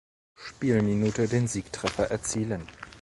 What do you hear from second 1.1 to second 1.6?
den